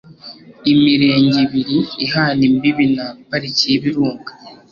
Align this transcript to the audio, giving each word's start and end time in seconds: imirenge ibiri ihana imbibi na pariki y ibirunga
imirenge 0.71 1.39
ibiri 1.45 1.77
ihana 2.05 2.41
imbibi 2.49 2.85
na 2.95 3.05
pariki 3.29 3.65
y 3.71 3.73
ibirunga 3.77 4.31